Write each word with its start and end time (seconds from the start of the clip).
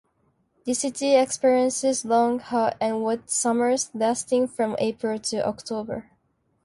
The 0.65 0.73
city 0.73 1.13
experiences 1.13 2.03
long, 2.05 2.39
hot 2.39 2.75
and 2.81 3.03
wet 3.03 3.29
summers, 3.29 3.91
lasting 3.93 4.47
from 4.47 4.75
April 4.79 5.19
to 5.19 5.47
October. 5.47 6.09